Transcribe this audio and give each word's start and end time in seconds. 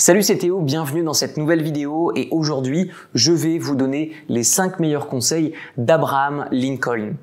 Salut 0.00 0.22
c'est 0.22 0.38
Théo, 0.38 0.60
bienvenue 0.60 1.02
dans 1.02 1.12
cette 1.12 1.36
nouvelle 1.38 1.60
vidéo 1.60 2.12
et 2.14 2.28
aujourd'hui 2.30 2.92
je 3.14 3.32
vais 3.32 3.58
vous 3.58 3.74
donner 3.74 4.12
les 4.28 4.44
5 4.44 4.78
meilleurs 4.78 5.08
conseils 5.08 5.54
d'Abraham 5.76 6.46
Lincoln. 6.52 7.14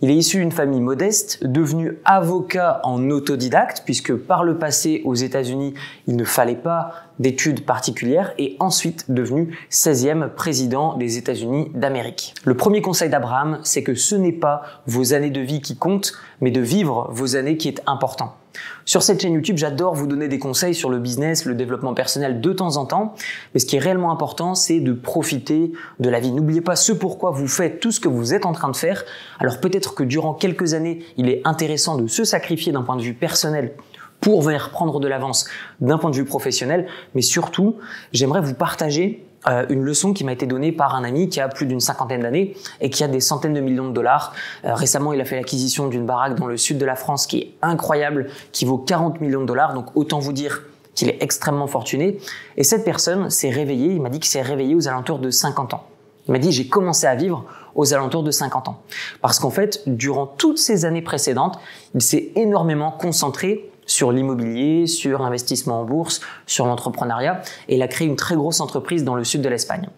Il 0.00 0.10
est 0.10 0.16
issu 0.16 0.38
d'une 0.38 0.50
famille 0.50 0.80
modeste, 0.80 1.46
devenu 1.46 1.98
avocat 2.06 2.80
en 2.84 3.10
autodidacte 3.10 3.82
puisque 3.84 4.16
par 4.16 4.44
le 4.44 4.56
passé 4.56 5.02
aux 5.04 5.14
États-Unis 5.14 5.74
il 6.06 6.16
ne 6.16 6.24
fallait 6.24 6.56
pas 6.56 6.94
d'études 7.18 7.66
particulières 7.66 8.32
et 8.38 8.56
ensuite 8.60 9.10
devenu 9.10 9.54
16e 9.70 10.30
président 10.30 10.96
des 10.96 11.18
États-Unis 11.18 11.70
d'Amérique. 11.74 12.32
Le 12.46 12.56
premier 12.56 12.80
conseil 12.80 13.10
d'Abraham 13.10 13.58
c'est 13.62 13.82
que 13.82 13.94
ce 13.94 14.14
n'est 14.14 14.32
pas 14.32 14.62
vos 14.86 15.12
années 15.12 15.28
de 15.28 15.42
vie 15.42 15.60
qui 15.60 15.76
comptent 15.76 16.14
mais 16.40 16.50
de 16.50 16.62
vivre 16.62 17.10
vos 17.12 17.36
années 17.36 17.58
qui 17.58 17.68
est 17.68 17.82
important. 17.86 18.36
Sur 18.84 19.02
cette 19.02 19.22
chaîne 19.22 19.34
YouTube, 19.34 19.56
j'adore 19.56 19.94
vous 19.94 20.06
donner 20.06 20.28
des 20.28 20.38
conseils 20.38 20.74
sur 20.74 20.90
le 20.90 20.98
business, 20.98 21.44
le 21.44 21.54
développement 21.54 21.94
personnel 21.94 22.40
de 22.40 22.52
temps 22.52 22.76
en 22.76 22.86
temps. 22.86 23.14
Mais 23.54 23.60
ce 23.60 23.66
qui 23.66 23.76
est 23.76 23.80
réellement 23.80 24.10
important, 24.10 24.54
c'est 24.54 24.80
de 24.80 24.92
profiter 24.92 25.72
de 26.00 26.08
la 26.08 26.20
vie. 26.20 26.32
N'oubliez 26.32 26.60
pas 26.60 26.76
ce 26.76 26.92
pourquoi 26.92 27.30
vous 27.30 27.48
faites 27.48 27.80
tout 27.80 27.92
ce 27.92 28.00
que 28.00 28.08
vous 28.08 28.34
êtes 28.34 28.46
en 28.46 28.52
train 28.52 28.70
de 28.70 28.76
faire. 28.76 29.04
Alors 29.38 29.60
peut-être 29.60 29.94
que 29.94 30.04
durant 30.04 30.34
quelques 30.34 30.74
années, 30.74 31.04
il 31.16 31.28
est 31.28 31.42
intéressant 31.44 31.96
de 31.96 32.06
se 32.06 32.24
sacrifier 32.24 32.72
d'un 32.72 32.82
point 32.82 32.96
de 32.96 33.02
vue 33.02 33.14
personnel 33.14 33.74
pour 34.22 34.40
venir 34.40 34.70
prendre 34.70 35.00
de 35.00 35.08
l'avance 35.08 35.46
d'un 35.80 35.98
point 35.98 36.08
de 36.10 36.16
vue 36.16 36.24
professionnel. 36.24 36.86
Mais 37.14 37.20
surtout, 37.20 37.76
j'aimerais 38.12 38.40
vous 38.40 38.54
partager 38.54 39.26
euh, 39.48 39.66
une 39.68 39.82
leçon 39.82 40.12
qui 40.12 40.22
m'a 40.24 40.32
été 40.32 40.46
donnée 40.46 40.70
par 40.70 40.94
un 40.94 41.02
ami 41.02 41.28
qui 41.28 41.40
a 41.40 41.48
plus 41.48 41.66
d'une 41.66 41.80
cinquantaine 41.80 42.20
d'années 42.20 42.56
et 42.80 42.88
qui 42.88 43.02
a 43.02 43.08
des 43.08 43.18
centaines 43.18 43.52
de 43.52 43.60
millions 43.60 43.88
de 43.88 43.92
dollars. 43.92 44.32
Euh, 44.64 44.74
récemment, 44.74 45.12
il 45.12 45.20
a 45.20 45.24
fait 45.24 45.34
l'acquisition 45.34 45.88
d'une 45.88 46.06
baraque 46.06 46.36
dans 46.36 46.46
le 46.46 46.56
sud 46.56 46.78
de 46.78 46.84
la 46.86 46.94
France 46.94 47.26
qui 47.26 47.38
est 47.38 47.54
incroyable, 47.62 48.30
qui 48.52 48.64
vaut 48.64 48.78
40 48.78 49.20
millions 49.20 49.40
de 49.40 49.46
dollars. 49.46 49.74
Donc 49.74 49.86
autant 49.96 50.20
vous 50.20 50.32
dire 50.32 50.62
qu'il 50.94 51.08
est 51.08 51.20
extrêmement 51.20 51.66
fortuné. 51.66 52.18
Et 52.56 52.62
cette 52.62 52.84
personne 52.84 53.28
s'est 53.28 53.50
réveillée, 53.50 53.92
il 53.92 54.00
m'a 54.00 54.08
dit 54.08 54.20
qu'il 54.20 54.30
s'est 54.30 54.42
réveillé 54.42 54.76
aux 54.76 54.86
alentours 54.86 55.18
de 55.18 55.30
50 55.30 55.74
ans. 55.74 55.84
Il 56.28 56.32
m'a 56.32 56.38
dit 56.38 56.52
j'ai 56.52 56.68
commencé 56.68 57.08
à 57.08 57.16
vivre 57.16 57.44
aux 57.74 57.92
alentours 57.92 58.22
de 58.22 58.30
50 58.30 58.68
ans. 58.68 58.82
Parce 59.20 59.40
qu'en 59.40 59.50
fait, 59.50 59.82
durant 59.88 60.26
toutes 60.26 60.58
ces 60.58 60.84
années 60.84 61.02
précédentes, 61.02 61.58
il 61.94 62.02
s'est 62.02 62.30
énormément 62.36 62.92
concentré 62.92 63.71
sur 63.86 64.12
l'immobilier, 64.12 64.86
sur 64.86 65.20
l'investissement 65.20 65.80
en 65.80 65.84
bourse, 65.84 66.20
sur 66.46 66.66
l'entrepreneuriat, 66.66 67.42
et 67.68 67.76
il 67.76 67.82
a 67.82 67.88
créé 67.88 68.06
une 68.06 68.16
très 68.16 68.36
grosse 68.36 68.60
entreprise 68.60 69.04
dans 69.04 69.14
le 69.14 69.24
sud 69.24 69.42
de 69.42 69.48
l'Espagne. 69.48 69.88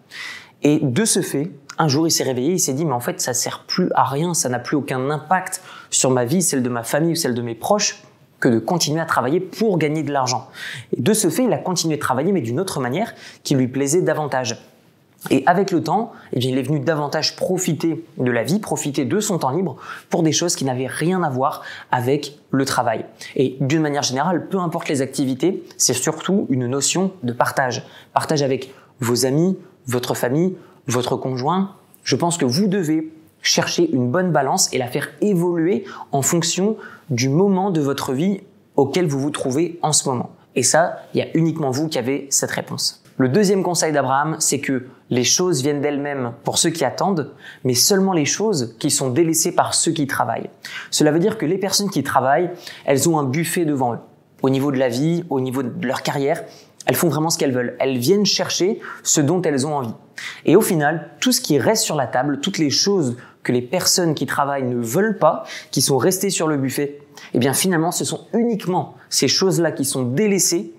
Et 0.63 0.79
de 0.81 1.05
ce 1.05 1.21
fait, 1.21 1.51
un 1.77 1.87
jour, 1.87 2.07
il 2.07 2.11
s'est 2.11 2.23
réveillé, 2.23 2.53
il 2.53 2.59
s'est 2.59 2.73
dit, 2.73 2.85
mais 2.85 2.93
en 2.93 2.99
fait, 2.99 3.21
ça 3.21 3.33
sert 3.33 3.63
plus 3.67 3.89
à 3.93 4.03
rien, 4.03 4.33
ça 4.33 4.49
n'a 4.49 4.59
plus 4.59 4.77
aucun 4.77 5.09
impact 5.09 5.61
sur 5.89 6.09
ma 6.09 6.25
vie, 6.25 6.41
celle 6.41 6.63
de 6.63 6.69
ma 6.69 6.83
famille 6.83 7.11
ou 7.11 7.15
celle 7.15 7.33
de 7.35 7.41
mes 7.41 7.55
proches, 7.55 8.01
que 8.39 8.49
de 8.49 8.59
continuer 8.59 9.01
à 9.01 9.05
travailler 9.05 9.39
pour 9.39 9.77
gagner 9.77 10.03
de 10.03 10.11
l'argent. 10.11 10.47
Et 10.95 11.01
de 11.01 11.13
ce 11.13 11.29
fait, 11.29 11.43
il 11.43 11.53
a 11.53 11.57
continué 11.57 11.95
de 11.95 12.01
travailler, 12.01 12.31
mais 12.31 12.41
d'une 12.41 12.59
autre 12.59 12.79
manière 12.79 13.13
qui 13.43 13.55
lui 13.55 13.67
plaisait 13.67 14.01
davantage. 14.01 14.57
Et 15.31 15.43
avec 15.45 15.71
le 15.71 15.81
temps, 15.81 16.11
eh 16.33 16.39
il 16.39 16.57
est 16.57 16.61
venu 16.61 16.79
davantage 16.79 17.35
profiter 17.35 18.05
de 18.17 18.31
la 18.31 18.43
vie, 18.43 18.59
profiter 18.59 19.05
de 19.05 19.19
son 19.19 19.39
temps 19.39 19.49
libre 19.49 19.77
pour 20.09 20.23
des 20.23 20.31
choses 20.31 20.55
qui 20.55 20.65
n'avaient 20.65 20.87
rien 20.87 21.23
à 21.23 21.29
voir 21.29 21.63
avec 21.91 22.37
le 22.51 22.65
travail. 22.65 23.05
Et 23.35 23.57
d'une 23.59 23.81
manière 23.81 24.03
générale, 24.03 24.47
peu 24.47 24.59
importe 24.59 24.87
les 24.89 25.01
activités, 25.01 25.63
c'est 25.77 25.93
surtout 25.93 26.45
une 26.49 26.67
notion 26.67 27.11
de 27.23 27.33
partage. 27.33 27.83
Partage 28.13 28.43
avec 28.43 28.73
vos 28.99 29.25
amis, 29.25 29.57
votre 29.87 30.13
famille, 30.15 30.55
votre 30.87 31.15
conjoint. 31.15 31.71
Je 32.03 32.15
pense 32.15 32.37
que 32.37 32.45
vous 32.45 32.67
devez 32.67 33.11
chercher 33.41 33.89
une 33.91 34.09
bonne 34.09 34.31
balance 34.31 34.73
et 34.73 34.77
la 34.77 34.87
faire 34.87 35.09
évoluer 35.21 35.85
en 36.11 36.21
fonction 36.21 36.77
du 37.09 37.29
moment 37.29 37.71
de 37.71 37.81
votre 37.81 38.13
vie 38.13 38.41
auquel 38.75 39.07
vous 39.07 39.19
vous 39.19 39.29
trouvez 39.29 39.79
en 39.81 39.93
ce 39.93 40.09
moment. 40.09 40.31
Et 40.55 40.63
ça, 40.63 40.99
il 41.13 41.19
y 41.19 41.21
a 41.21 41.27
uniquement 41.33 41.71
vous 41.71 41.87
qui 41.87 41.97
avez 41.97 42.27
cette 42.29 42.51
réponse. 42.51 43.04
Le 43.17 43.29
deuxième 43.29 43.63
conseil 43.63 43.93
d'Abraham, 43.93 44.35
c'est 44.39 44.59
que 44.59 44.87
les 45.09 45.23
choses 45.23 45.61
viennent 45.61 45.79
d'elles-mêmes 45.79 46.33
pour 46.43 46.57
ceux 46.57 46.69
qui 46.69 46.83
attendent, 46.83 47.31
mais 47.63 47.73
seulement 47.73 48.11
les 48.11 48.25
choses 48.25 48.75
qui 48.77 48.91
sont 48.91 49.09
délaissées 49.09 49.53
par 49.53 49.73
ceux 49.73 49.93
qui 49.93 50.05
travaillent. 50.05 50.49
Cela 50.91 51.13
veut 51.13 51.19
dire 51.19 51.37
que 51.37 51.45
les 51.45 51.57
personnes 51.57 51.89
qui 51.89 52.03
travaillent, 52.03 52.49
elles 52.83 53.07
ont 53.07 53.17
un 53.17 53.23
buffet 53.23 53.63
devant 53.63 53.93
eux. 53.93 53.99
Au 54.41 54.49
niveau 54.49 54.69
de 54.69 54.77
la 54.77 54.89
vie, 54.89 55.23
au 55.29 55.39
niveau 55.39 55.63
de 55.63 55.87
leur 55.87 56.01
carrière, 56.01 56.43
elles 56.87 56.95
font 56.95 57.07
vraiment 57.07 57.29
ce 57.29 57.37
qu'elles 57.37 57.53
veulent. 57.53 57.77
Elles 57.79 57.97
viennent 57.97 58.25
chercher 58.25 58.81
ce 59.01 59.21
dont 59.21 59.41
elles 59.43 59.65
ont 59.65 59.75
envie. 59.75 59.95
Et 60.43 60.57
au 60.57 60.61
final, 60.61 61.11
tout 61.21 61.31
ce 61.31 61.39
qui 61.39 61.57
reste 61.57 61.83
sur 61.83 61.95
la 61.95 62.07
table, 62.07 62.41
toutes 62.41 62.57
les 62.57 62.69
choses 62.69 63.15
que 63.43 63.53
les 63.53 63.61
personnes 63.61 64.13
qui 64.13 64.25
travaillent 64.25 64.63
ne 64.63 64.75
veulent 64.75 65.17
pas, 65.17 65.45
qui 65.71 65.81
sont 65.81 65.97
restées 65.97 66.29
sur 66.29 66.49
le 66.49 66.57
buffet, 66.57 66.99
eh 67.33 67.39
bien 67.39 67.53
finalement, 67.53 67.93
ce 67.93 68.03
sont 68.03 68.27
uniquement 68.33 68.95
ces 69.09 69.29
choses-là 69.29 69.71
qui 69.71 69.85
sont 69.85 70.03
délaissées 70.03 70.73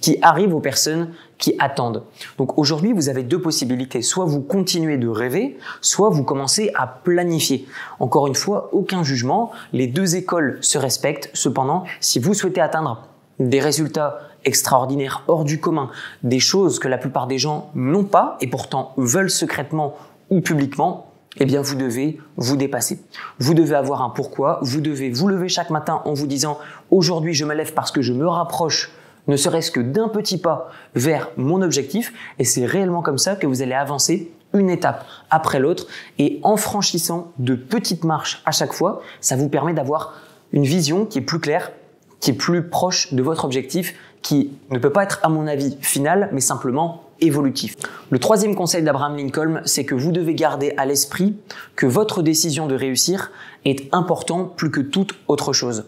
qui 0.00 0.18
arrivent 0.22 0.54
aux 0.54 0.60
personnes 0.60 1.10
qui 1.44 1.54
attendent. 1.58 2.04
Donc 2.38 2.56
aujourd'hui, 2.56 2.94
vous 2.94 3.10
avez 3.10 3.22
deux 3.22 3.38
possibilités. 3.38 4.00
Soit 4.00 4.24
vous 4.24 4.40
continuez 4.40 4.96
de 4.96 5.08
rêver, 5.08 5.58
soit 5.82 6.08
vous 6.08 6.24
commencez 6.24 6.70
à 6.74 6.86
planifier. 6.86 7.68
Encore 8.00 8.26
une 8.26 8.34
fois, 8.34 8.70
aucun 8.72 9.02
jugement. 9.02 9.50
Les 9.74 9.86
deux 9.86 10.16
écoles 10.16 10.56
se 10.62 10.78
respectent. 10.78 11.28
Cependant, 11.34 11.84
si 12.00 12.18
vous 12.18 12.32
souhaitez 12.32 12.62
atteindre 12.62 13.08
des 13.38 13.60
résultats 13.60 14.20
extraordinaires, 14.46 15.22
hors 15.28 15.44
du 15.44 15.60
commun, 15.60 15.90
des 16.22 16.40
choses 16.40 16.78
que 16.78 16.88
la 16.88 16.96
plupart 16.96 17.26
des 17.26 17.36
gens 17.36 17.70
n'ont 17.74 18.04
pas 18.04 18.38
et 18.40 18.46
pourtant 18.46 18.94
veulent 18.96 19.28
secrètement 19.28 19.96
ou 20.30 20.40
publiquement, 20.40 21.12
eh 21.36 21.44
bien 21.44 21.60
vous 21.60 21.74
devez 21.74 22.18
vous 22.38 22.56
dépasser. 22.56 23.02
Vous 23.38 23.52
devez 23.52 23.74
avoir 23.74 24.00
un 24.00 24.08
pourquoi, 24.08 24.60
vous 24.62 24.80
devez 24.80 25.10
vous 25.10 25.28
lever 25.28 25.50
chaque 25.50 25.68
matin 25.68 26.00
en 26.06 26.14
vous 26.14 26.26
disant 26.26 26.58
aujourd'hui 26.90 27.34
je 27.34 27.44
me 27.44 27.52
lève 27.52 27.74
parce 27.74 27.90
que 27.90 28.00
je 28.00 28.14
me 28.14 28.26
rapproche 28.26 28.90
ne 29.26 29.36
serait-ce 29.36 29.70
que 29.70 29.80
d'un 29.80 30.08
petit 30.08 30.38
pas 30.38 30.70
vers 30.94 31.30
mon 31.36 31.62
objectif, 31.62 32.12
et 32.38 32.44
c'est 32.44 32.66
réellement 32.66 33.02
comme 33.02 33.18
ça 33.18 33.36
que 33.36 33.46
vous 33.46 33.62
allez 33.62 33.74
avancer 33.74 34.32
une 34.52 34.70
étape 34.70 35.04
après 35.30 35.58
l'autre, 35.58 35.86
et 36.18 36.40
en 36.42 36.56
franchissant 36.56 37.32
de 37.38 37.54
petites 37.54 38.04
marches 38.04 38.42
à 38.46 38.52
chaque 38.52 38.72
fois, 38.72 39.02
ça 39.20 39.36
vous 39.36 39.48
permet 39.48 39.74
d'avoir 39.74 40.14
une 40.52 40.64
vision 40.64 41.06
qui 41.06 41.18
est 41.18 41.22
plus 41.22 41.40
claire, 41.40 41.72
qui 42.20 42.30
est 42.30 42.34
plus 42.34 42.68
proche 42.68 43.12
de 43.12 43.22
votre 43.22 43.44
objectif, 43.44 43.94
qui 44.22 44.52
ne 44.70 44.78
peut 44.78 44.90
pas 44.90 45.02
être 45.02 45.20
à 45.22 45.28
mon 45.28 45.46
avis 45.46 45.76
final, 45.80 46.30
mais 46.32 46.40
simplement 46.40 47.02
évolutif. 47.20 47.76
Le 48.10 48.18
troisième 48.18 48.54
conseil 48.54 48.82
d'Abraham 48.82 49.16
Lincoln, 49.16 49.60
c'est 49.64 49.84
que 49.84 49.94
vous 49.94 50.12
devez 50.12 50.34
garder 50.34 50.72
à 50.76 50.86
l'esprit 50.86 51.36
que 51.76 51.86
votre 51.86 52.22
décision 52.22 52.66
de 52.66 52.74
réussir 52.74 53.30
est 53.64 53.92
important 53.94 54.44
plus 54.44 54.70
que 54.70 54.80
toute 54.80 55.14
autre 55.28 55.52
chose. 55.52 55.84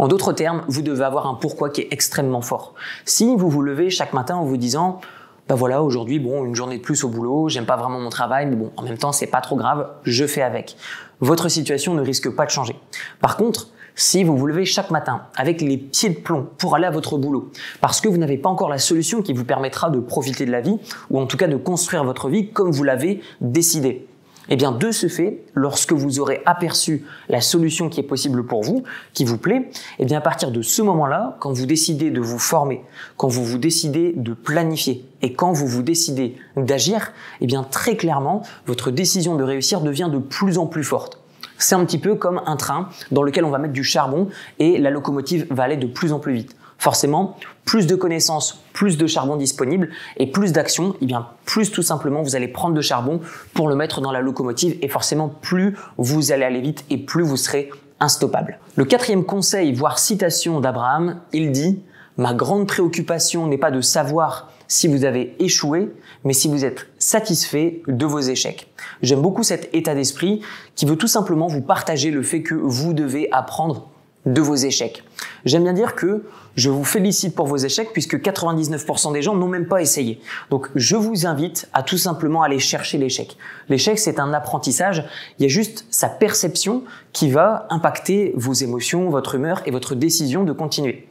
En 0.00 0.08
d'autres 0.08 0.32
termes, 0.32 0.62
vous 0.66 0.80
devez 0.80 1.04
avoir 1.04 1.26
un 1.26 1.34
pourquoi 1.34 1.68
qui 1.68 1.82
est 1.82 1.88
extrêmement 1.90 2.40
fort. 2.40 2.72
Si 3.04 3.36
vous 3.36 3.50
vous 3.50 3.60
levez 3.60 3.90
chaque 3.90 4.14
matin 4.14 4.36
en 4.36 4.44
vous 4.46 4.56
disant 4.56 4.98
ben 5.46 5.54
voilà, 5.54 5.82
aujourd'hui, 5.82 6.18
bon, 6.18 6.42
une 6.46 6.54
journée 6.54 6.78
de 6.78 6.82
plus 6.82 7.04
au 7.04 7.10
boulot, 7.10 7.50
j'aime 7.50 7.66
pas 7.66 7.76
vraiment 7.76 8.00
mon 8.00 8.08
travail, 8.08 8.46
mais 8.46 8.56
bon, 8.56 8.72
en 8.78 8.82
même 8.82 8.96
temps, 8.96 9.12
c'est 9.12 9.26
pas 9.26 9.42
trop 9.42 9.56
grave, 9.56 9.90
je 10.04 10.24
fais 10.24 10.40
avec. 10.40 10.78
Votre 11.20 11.50
situation 11.50 11.92
ne 11.92 12.00
risque 12.00 12.30
pas 12.30 12.46
de 12.46 12.50
changer. 12.50 12.80
Par 13.20 13.36
contre, 13.36 13.68
si 13.94 14.24
vous 14.24 14.38
vous 14.38 14.46
levez 14.46 14.64
chaque 14.64 14.90
matin 14.90 15.24
avec 15.36 15.60
les 15.60 15.76
pieds 15.76 16.08
de 16.08 16.18
plomb 16.18 16.48
pour 16.56 16.74
aller 16.76 16.86
à 16.86 16.90
votre 16.90 17.18
boulot, 17.18 17.50
parce 17.82 18.00
que 18.00 18.08
vous 18.08 18.16
n'avez 18.16 18.38
pas 18.38 18.48
encore 18.48 18.70
la 18.70 18.78
solution 18.78 19.20
qui 19.20 19.34
vous 19.34 19.44
permettra 19.44 19.90
de 19.90 20.00
profiter 20.00 20.46
de 20.46 20.50
la 20.50 20.62
vie, 20.62 20.78
ou 21.10 21.20
en 21.20 21.26
tout 21.26 21.36
cas 21.36 21.46
de 21.46 21.56
construire 21.56 22.04
votre 22.04 22.30
vie 22.30 22.48
comme 22.52 22.70
vous 22.70 22.84
l'avez 22.84 23.20
décidé, 23.42 24.08
eh 24.50 24.56
bien, 24.56 24.72
de 24.72 24.90
ce 24.90 25.06
fait, 25.06 25.44
lorsque 25.54 25.92
vous 25.92 26.18
aurez 26.18 26.42
aperçu 26.44 27.04
la 27.28 27.40
solution 27.40 27.88
qui 27.88 28.00
est 28.00 28.04
possible 28.04 28.44
pour 28.44 28.62
vous, 28.62 28.82
qui 29.14 29.24
vous 29.24 29.38
plaît, 29.38 29.70
eh 30.00 30.04
bien, 30.04 30.18
à 30.18 30.20
partir 30.20 30.50
de 30.50 30.60
ce 30.60 30.82
moment-là, 30.82 31.36
quand 31.38 31.52
vous 31.52 31.66
décidez 31.66 32.10
de 32.10 32.20
vous 32.20 32.40
former, 32.40 32.82
quand 33.16 33.28
vous 33.28 33.44
vous 33.44 33.58
décidez 33.58 34.12
de 34.16 34.34
planifier 34.34 35.04
et 35.22 35.32
quand 35.32 35.52
vous 35.52 35.68
vous 35.68 35.82
décidez 35.82 36.36
d'agir, 36.56 37.12
eh 37.40 37.46
bien, 37.46 37.62
très 37.62 37.96
clairement, 37.96 38.42
votre 38.66 38.90
décision 38.90 39.36
de 39.36 39.44
réussir 39.44 39.80
devient 39.80 40.08
de 40.12 40.18
plus 40.18 40.58
en 40.58 40.66
plus 40.66 40.84
forte. 40.84 41.18
C'est 41.56 41.74
un 41.74 41.84
petit 41.84 41.98
peu 41.98 42.14
comme 42.14 42.40
un 42.46 42.56
train 42.56 42.88
dans 43.12 43.22
lequel 43.22 43.44
on 43.44 43.50
va 43.50 43.58
mettre 43.58 43.74
du 43.74 43.84
charbon 43.84 44.28
et 44.58 44.78
la 44.78 44.90
locomotive 44.90 45.46
va 45.50 45.64
aller 45.64 45.76
de 45.76 45.86
plus 45.86 46.12
en 46.12 46.18
plus 46.18 46.32
vite 46.32 46.56
forcément, 46.80 47.36
plus 47.66 47.86
de 47.86 47.94
connaissances, 47.94 48.64
plus 48.72 48.96
de 48.96 49.06
charbon 49.06 49.36
disponible 49.36 49.90
et 50.16 50.26
plus 50.26 50.52
d'actions, 50.52 50.94
et 50.94 50.98
eh 51.02 51.06
bien 51.06 51.28
plus 51.44 51.70
tout 51.70 51.82
simplement 51.82 52.22
vous 52.22 52.34
allez 52.34 52.48
prendre 52.48 52.74
de 52.74 52.80
charbon 52.80 53.20
pour 53.54 53.68
le 53.68 53.76
mettre 53.76 54.00
dans 54.00 54.10
la 54.10 54.20
locomotive 54.20 54.76
et 54.80 54.88
forcément 54.88 55.28
plus 55.28 55.76
vous 55.98 56.32
allez 56.32 56.44
aller 56.44 56.60
vite 56.60 56.84
et 56.90 56.96
plus 56.96 57.22
vous 57.22 57.36
serez 57.36 57.70
instoppable. 58.00 58.58
Le 58.76 58.86
quatrième 58.86 59.24
conseil, 59.24 59.74
voire 59.74 59.98
citation 59.98 60.58
d'Abraham, 60.58 61.20
il 61.32 61.52
dit 61.52 61.80
Ma 62.16 62.34
grande 62.34 62.66
préoccupation 62.66 63.46
n'est 63.46 63.58
pas 63.58 63.70
de 63.70 63.82
savoir 63.82 64.50
si 64.66 64.88
vous 64.88 65.04
avez 65.04 65.36
échoué, 65.38 65.92
mais 66.24 66.32
si 66.32 66.48
vous 66.48 66.64
êtes 66.64 66.86
satisfait 66.98 67.82
de 67.88 68.06
vos 68.06 68.20
échecs. 68.20 68.68
J'aime 69.02 69.20
beaucoup 69.20 69.42
cet 69.42 69.68
état 69.74 69.94
d'esprit 69.94 70.40
qui 70.76 70.86
veut 70.86 70.96
tout 70.96 71.08
simplement 71.08 71.46
vous 71.46 71.60
partager 71.60 72.10
le 72.10 72.22
fait 72.22 72.42
que 72.42 72.54
vous 72.54 72.94
devez 72.94 73.30
apprendre 73.32 73.90
de 74.26 74.40
vos 74.40 74.54
échecs. 74.54 75.02
J'aime 75.44 75.64
bien 75.64 75.72
dire 75.72 75.94
que 75.94 76.24
je 76.56 76.68
vous 76.68 76.84
félicite 76.84 77.34
pour 77.34 77.46
vos 77.46 77.56
échecs 77.56 77.90
puisque 77.92 78.16
99% 78.16 79.12
des 79.12 79.22
gens 79.22 79.34
n'ont 79.34 79.48
même 79.48 79.66
pas 79.66 79.80
essayé. 79.80 80.20
Donc 80.50 80.68
je 80.74 80.96
vous 80.96 81.26
invite 81.26 81.68
à 81.72 81.82
tout 81.82 81.96
simplement 81.96 82.42
aller 82.42 82.58
chercher 82.58 82.98
l'échec. 82.98 83.36
L'échec 83.68 83.98
c'est 83.98 84.20
un 84.20 84.32
apprentissage, 84.32 85.04
il 85.38 85.42
y 85.42 85.46
a 85.46 85.48
juste 85.48 85.86
sa 85.90 86.08
perception 86.08 86.84
qui 87.12 87.30
va 87.30 87.66
impacter 87.70 88.32
vos 88.36 88.52
émotions, 88.52 89.08
votre 89.08 89.36
humeur 89.36 89.62
et 89.66 89.70
votre 89.70 89.94
décision 89.94 90.44
de 90.44 90.52
continuer. 90.52 91.09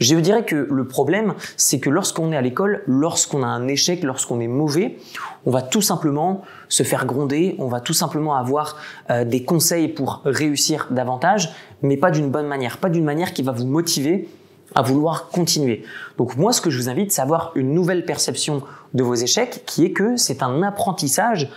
Je 0.00 0.16
dirais 0.16 0.44
que 0.44 0.66
le 0.68 0.88
problème, 0.88 1.34
c'est 1.56 1.78
que 1.78 1.88
lorsqu'on 1.88 2.32
est 2.32 2.36
à 2.36 2.42
l'école, 2.42 2.82
lorsqu'on 2.86 3.44
a 3.44 3.46
un 3.46 3.68
échec, 3.68 4.02
lorsqu'on 4.02 4.40
est 4.40 4.48
mauvais, 4.48 4.98
on 5.46 5.52
va 5.52 5.62
tout 5.62 5.82
simplement 5.82 6.42
se 6.68 6.82
faire 6.82 7.06
gronder, 7.06 7.54
on 7.58 7.68
va 7.68 7.80
tout 7.80 7.92
simplement 7.92 8.34
avoir 8.34 8.76
euh, 9.10 9.24
des 9.24 9.44
conseils 9.44 9.86
pour 9.86 10.22
réussir 10.24 10.88
davantage, 10.90 11.54
mais 11.82 11.96
pas 11.96 12.10
d'une 12.10 12.30
bonne 12.30 12.48
manière, 12.48 12.78
pas 12.78 12.90
d'une 12.90 13.04
manière 13.04 13.32
qui 13.32 13.42
va 13.42 13.52
vous 13.52 13.66
motiver 13.66 14.28
à 14.74 14.82
vouloir 14.82 15.28
continuer. 15.28 15.84
Donc 16.18 16.36
moi, 16.36 16.52
ce 16.52 16.60
que 16.60 16.70
je 16.70 16.78
vous 16.78 16.88
invite, 16.88 17.12
c'est 17.12 17.22
avoir 17.22 17.52
une 17.54 17.72
nouvelle 17.72 18.04
perception 18.04 18.62
de 18.94 19.02
vos 19.04 19.14
échecs, 19.14 19.62
qui 19.64 19.84
est 19.84 19.92
que 19.92 20.16
c'est 20.16 20.42
un 20.42 20.62
apprentissage 20.64 21.50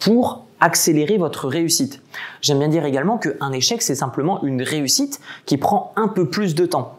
pour 0.00 0.44
accélérer 0.58 1.16
votre 1.16 1.46
réussite. 1.46 2.02
J'aime 2.40 2.58
bien 2.58 2.68
dire 2.68 2.84
également 2.84 3.18
qu'un 3.18 3.52
échec, 3.52 3.82
c'est 3.82 3.94
simplement 3.94 4.42
une 4.42 4.62
réussite 4.62 5.20
qui 5.46 5.58
prend 5.58 5.92
un 5.94 6.08
peu 6.08 6.28
plus 6.28 6.56
de 6.56 6.66
temps. 6.66 6.98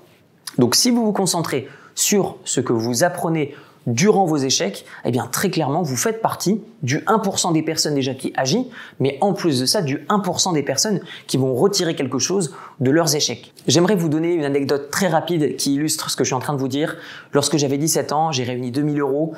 Donc 0.58 0.76
si 0.76 0.92
vous 0.92 1.06
vous 1.06 1.14
concentrez 1.14 1.68
sur 1.96 2.38
ce 2.44 2.62
que 2.62 2.74
vous 2.74 3.04
apprenez 3.04 3.56
durant 3.88 4.26
vos 4.26 4.38
échecs, 4.38 4.86
eh 5.04 5.12
bien 5.12 5.28
très 5.32 5.50
clairement, 5.50 5.84
vous 5.84 5.96
faites 5.96 6.22
partie 6.22 6.62
du 6.82 7.00
1% 7.02 7.54
des 7.54 7.62
personnes 7.62 7.94
déjà 7.94 8.14
qui 8.14 8.34
agit, 8.36 8.68
mais 9.00 9.18
en 9.22 9.34
plus 9.34 9.60
de 9.60 9.66
ça, 9.66 9.82
du 9.82 9.98
1% 10.10 10.54
des 10.54 10.64
personnes 10.64 11.02
qui 11.28 11.38
vont 11.38 11.54
retirer 11.54 11.96
quelque 11.96 12.20
chose 12.20 12.56
de 12.80 12.90
leurs 12.90 13.16
échecs. 13.16 13.54
J'aimerais 13.68 13.96
vous 13.96 14.10
donner 14.10 14.34
une 14.34 14.44
anecdote 14.44 14.90
très 14.90 15.08
rapide 15.08 15.56
qui 15.56 15.76
illustre 15.76 16.10
ce 16.10 16.16
que 16.16 16.24
je 16.24 16.30
suis 16.30 16.36
en 16.36 16.40
train 16.40 16.54
de 16.54 16.60
vous 16.60 16.68
dire. 16.68 16.98
Lorsque 17.34 17.58
j'avais 17.58 17.78
17 17.78 18.12
ans, 18.12 18.32
j'ai 18.32 18.44
réuni 18.44 18.72
2000 18.72 19.00
euros. 19.00 19.34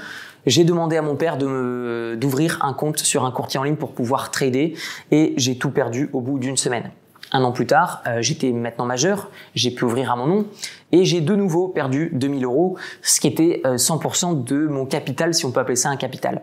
J'ai 0.45 0.63
demandé 0.63 0.95
à 0.95 1.01
mon 1.01 1.15
père 1.15 1.37
d'ouvrir 1.37 2.59
un 2.61 2.73
compte 2.73 2.99
sur 2.99 3.25
un 3.25 3.31
courtier 3.31 3.59
en 3.59 3.63
ligne 3.63 3.75
pour 3.75 3.91
pouvoir 3.91 4.31
trader 4.31 4.75
et 5.11 5.33
j'ai 5.35 5.57
tout 5.57 5.71
perdu 5.71 6.09
au 6.13 6.21
bout 6.21 6.39
d'une 6.39 6.55
semaine. 6.55 6.91
Un 7.31 7.43
an 7.43 7.51
plus 7.51 7.65
tard, 7.65 8.03
euh, 8.07 8.21
j'étais 8.21 8.51
maintenant 8.51 8.85
majeur, 8.85 9.29
j'ai 9.53 9.71
pu 9.71 9.83
ouvrir 9.83 10.11
à 10.11 10.15
mon 10.15 10.27
nom 10.27 10.45
et 10.91 11.03
j'ai 11.03 11.19
de 11.19 11.35
nouveau 11.35 11.67
perdu 11.67 12.09
2000 12.13 12.45
euros, 12.45 12.77
ce 13.01 13.19
qui 13.19 13.27
était 13.27 13.61
100% 13.65 14.31
euh, 14.31 14.43
de 14.43 14.67
mon 14.67 14.85
capital, 14.85 15.33
si 15.33 15.45
on 15.45 15.51
peut 15.51 15.59
appeler 15.59 15.75
ça 15.75 15.89
un 15.89 15.97
capital. 15.97 16.41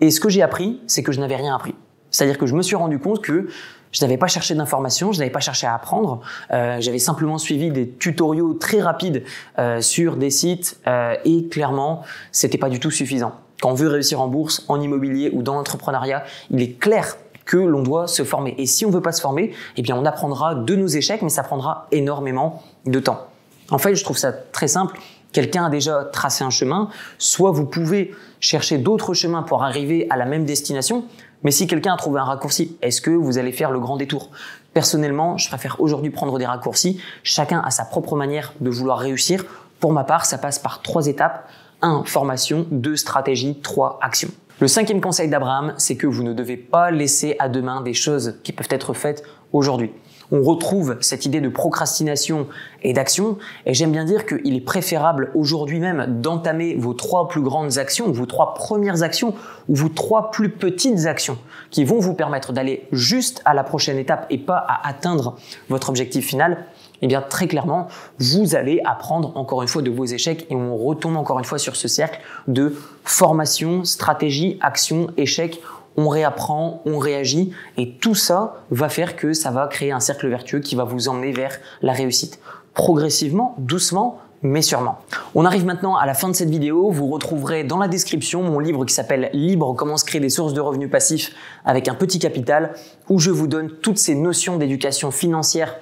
Et 0.00 0.10
ce 0.10 0.20
que 0.20 0.28
j'ai 0.28 0.42
appris, 0.42 0.80
c'est 0.86 1.02
que 1.02 1.12
je 1.12 1.20
n'avais 1.20 1.36
rien 1.36 1.54
appris. 1.54 1.74
C'est-à-dire 2.10 2.38
que 2.38 2.46
je 2.46 2.54
me 2.54 2.62
suis 2.62 2.76
rendu 2.76 2.98
compte 2.98 3.22
que 3.22 3.48
je 3.92 4.04
n'avais 4.04 4.16
pas 4.16 4.26
cherché 4.26 4.54
d'informations, 4.54 5.12
je 5.12 5.18
n'avais 5.18 5.30
pas 5.30 5.40
cherché 5.40 5.66
à 5.66 5.74
apprendre. 5.74 6.20
Euh, 6.50 6.78
j'avais 6.80 6.98
simplement 6.98 7.38
suivi 7.38 7.70
des 7.70 7.90
tutoriaux 7.90 8.54
très 8.54 8.80
rapides 8.80 9.22
euh, 9.58 9.80
sur 9.80 10.16
des 10.16 10.30
sites 10.30 10.80
et 11.24 11.48
clairement, 11.48 12.02
c'était 12.32 12.58
pas 12.58 12.68
du 12.68 12.80
tout 12.80 12.90
suffisant. 12.90 13.32
Quand 13.60 13.70
on 13.70 13.74
veut 13.74 13.88
réussir 13.88 14.20
en 14.20 14.28
bourse, 14.28 14.64
en 14.68 14.80
immobilier 14.80 15.30
ou 15.32 15.42
dans 15.42 15.54
l'entrepreneuriat, 15.54 16.24
il 16.50 16.60
est 16.60 16.78
clair 16.78 17.16
que 17.46 17.56
l'on 17.56 17.82
doit 17.82 18.06
se 18.06 18.24
former. 18.24 18.54
Et 18.58 18.66
si 18.66 18.84
on 18.84 18.90
veut 18.90 19.00
pas 19.00 19.12
se 19.12 19.22
former, 19.22 19.52
eh 19.76 19.82
bien 19.82 19.96
on 19.96 20.04
apprendra 20.04 20.54
de 20.54 20.74
nos 20.76 20.88
échecs, 20.88 21.22
mais 21.22 21.30
ça 21.30 21.42
prendra 21.42 21.86
énormément 21.92 22.62
de 22.84 23.00
temps. 23.00 23.26
En 23.70 23.78
fait, 23.78 23.94
je 23.94 24.04
trouve 24.04 24.18
ça 24.18 24.32
très 24.32 24.68
simple. 24.68 24.98
Quelqu'un 25.32 25.66
a 25.66 25.70
déjà 25.70 26.04
tracé 26.04 26.44
un 26.44 26.50
chemin, 26.50 26.88
soit 27.18 27.50
vous 27.50 27.66
pouvez 27.66 28.14
chercher 28.40 28.78
d'autres 28.78 29.14
chemins 29.14 29.42
pour 29.42 29.62
arriver 29.62 30.06
à 30.10 30.16
la 30.16 30.24
même 30.24 30.44
destination, 30.44 31.04
mais 31.42 31.50
si 31.50 31.66
quelqu'un 31.66 31.94
a 31.94 31.96
trouvé 31.96 32.20
un 32.20 32.24
raccourci, 32.24 32.76
est-ce 32.82 33.00
que 33.00 33.10
vous 33.10 33.38
allez 33.38 33.52
faire 33.52 33.70
le 33.70 33.78
grand 33.78 33.96
détour? 33.96 34.30
Personnellement, 34.72 35.36
je 35.36 35.48
préfère 35.48 35.80
aujourd'hui 35.80 36.10
prendre 36.10 36.38
des 36.38 36.46
raccourcis. 36.46 37.00
Chacun 37.22 37.60
a 37.60 37.70
sa 37.70 37.84
propre 37.84 38.16
manière 38.16 38.52
de 38.60 38.70
vouloir 38.70 38.98
réussir. 38.98 39.44
Pour 39.78 39.92
ma 39.92 40.04
part, 40.04 40.26
ça 40.26 40.38
passe 40.38 40.58
par 40.58 40.82
trois 40.82 41.06
étapes. 41.06 41.48
1. 41.82 42.04
Formation. 42.04 42.66
2. 42.70 42.96
Stratégie. 42.96 43.60
3. 43.62 43.98
Action. 44.02 44.28
Le 44.58 44.68
cinquième 44.68 45.02
conseil 45.02 45.28
d'Abraham, 45.28 45.74
c'est 45.76 45.96
que 45.96 46.06
vous 46.06 46.22
ne 46.22 46.32
devez 46.32 46.56
pas 46.56 46.90
laisser 46.90 47.36
à 47.38 47.50
demain 47.50 47.82
des 47.82 47.92
choses 47.92 48.38
qui 48.42 48.52
peuvent 48.52 48.68
être 48.70 48.94
faites 48.94 49.22
aujourd'hui. 49.52 49.92
On 50.32 50.42
retrouve 50.42 50.96
cette 51.00 51.24
idée 51.26 51.40
de 51.40 51.48
procrastination 51.48 52.48
et 52.82 52.92
d'action, 52.92 53.38
et 53.64 53.74
j'aime 53.74 53.92
bien 53.92 54.04
dire 54.04 54.26
qu'il 54.26 54.56
est 54.56 54.60
préférable 54.60 55.30
aujourd'hui 55.34 55.78
même 55.78 56.20
d'entamer 56.20 56.74
vos 56.74 56.94
trois 56.94 57.28
plus 57.28 57.42
grandes 57.42 57.78
actions, 57.78 58.10
vos 58.10 58.26
trois 58.26 58.54
premières 58.54 59.02
actions, 59.02 59.34
ou 59.68 59.76
vos 59.76 59.88
trois 59.88 60.30
plus 60.30 60.48
petites 60.48 61.06
actions, 61.06 61.38
qui 61.70 61.84
vont 61.84 62.00
vous 62.00 62.14
permettre 62.14 62.52
d'aller 62.52 62.88
juste 62.92 63.40
à 63.44 63.54
la 63.54 63.62
prochaine 63.62 63.98
étape 63.98 64.26
et 64.30 64.38
pas 64.38 64.56
à 64.56 64.88
atteindre 64.88 65.36
votre 65.68 65.90
objectif 65.90 66.26
final, 66.26 66.64
eh 67.02 67.06
bien 67.06 67.22
très 67.22 67.46
clairement, 67.46 67.88
vous 68.18 68.54
allez 68.54 68.80
apprendre 68.84 69.36
encore 69.36 69.62
une 69.62 69.68
fois 69.68 69.82
de 69.82 69.90
vos 69.90 70.04
échecs 70.04 70.46
et 70.50 70.56
on 70.56 70.76
retombe 70.76 71.16
encore 71.16 71.38
une 71.38 71.44
fois 71.44 71.58
sur 71.58 71.76
ce 71.76 71.88
cercle 71.88 72.20
de 72.48 72.74
formation, 73.04 73.84
stratégie, 73.84 74.58
action, 74.60 75.08
échec. 75.16 75.60
On 75.98 76.08
réapprend, 76.08 76.82
on 76.84 76.98
réagit 76.98 77.52
et 77.78 77.92
tout 77.92 78.14
ça 78.14 78.56
va 78.70 78.90
faire 78.90 79.16
que 79.16 79.32
ça 79.32 79.50
va 79.50 79.66
créer 79.66 79.92
un 79.92 80.00
cercle 80.00 80.28
vertueux 80.28 80.60
qui 80.60 80.74
va 80.74 80.84
vous 80.84 81.08
emmener 81.08 81.32
vers 81.32 81.58
la 81.80 81.92
réussite. 81.92 82.38
Progressivement, 82.74 83.54
doucement, 83.56 84.20
mais 84.42 84.62
sûrement. 84.62 84.98
On 85.34 85.44
arrive 85.44 85.64
maintenant 85.64 85.96
à 85.96 86.06
la 86.06 86.14
fin 86.14 86.28
de 86.28 86.34
cette 86.34 86.50
vidéo. 86.50 86.90
Vous 86.90 87.08
retrouverez 87.08 87.64
dans 87.64 87.78
la 87.78 87.88
description 87.88 88.42
mon 88.42 88.58
livre 88.58 88.84
qui 88.84 88.94
s'appelle 88.94 89.30
Libre, 89.32 89.74
comment 89.74 89.96
se 89.96 90.04
créer 90.04 90.20
des 90.20 90.28
sources 90.28 90.52
de 90.52 90.60
revenus 90.60 90.90
passifs 90.90 91.34
avec 91.64 91.88
un 91.88 91.94
petit 91.94 92.18
capital, 92.18 92.74
où 93.08 93.18
je 93.18 93.30
vous 93.30 93.46
donne 93.46 93.70
toutes 93.82 93.98
ces 93.98 94.14
notions 94.14 94.56
d'éducation 94.56 95.10
financière 95.10 95.74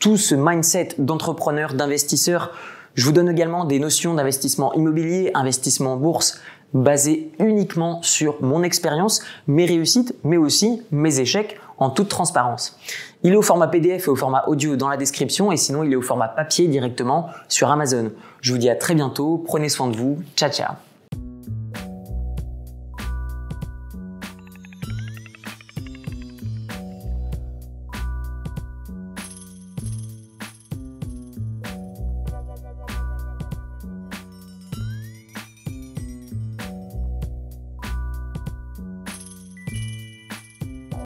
tout 0.00 0.16
ce 0.16 0.34
mindset 0.34 0.96
d'entrepreneur, 0.98 1.74
d'investisseur. 1.74 2.50
Je 2.94 3.04
vous 3.04 3.12
donne 3.12 3.28
également 3.28 3.64
des 3.64 3.78
notions 3.78 4.14
d'investissement 4.14 4.72
immobilier, 4.74 5.30
investissement 5.34 5.92
en 5.92 5.96
bourse, 5.96 6.40
basées 6.74 7.30
uniquement 7.38 8.02
sur 8.02 8.42
mon 8.42 8.62
expérience, 8.62 9.22
mes 9.46 9.66
réussites, 9.66 10.14
mais 10.24 10.36
aussi 10.36 10.82
mes 10.90 11.20
échecs 11.20 11.60
en 11.78 11.90
toute 11.90 12.08
transparence. 12.08 12.78
Il 13.22 13.32
est 13.32 13.36
au 13.36 13.42
format 13.42 13.68
PDF 13.68 14.06
et 14.06 14.10
au 14.10 14.16
format 14.16 14.44
audio 14.46 14.76
dans 14.76 14.88
la 14.88 14.96
description 14.96 15.52
et 15.52 15.56
sinon 15.56 15.82
il 15.82 15.92
est 15.92 15.96
au 15.96 16.02
format 16.02 16.28
papier 16.28 16.68
directement 16.68 17.28
sur 17.48 17.70
Amazon. 17.70 18.10
Je 18.40 18.52
vous 18.52 18.58
dis 18.58 18.70
à 18.70 18.76
très 18.76 18.94
bientôt, 18.94 19.42
prenez 19.46 19.68
soin 19.68 19.88
de 19.88 19.96
vous, 19.96 20.18
ciao 20.36 20.50
ciao 20.50 20.89